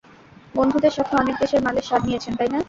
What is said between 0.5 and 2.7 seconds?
বন্ধুদের সাথে অনেক দেশের মালের স্বাধ নিয়েছেন, তাই না?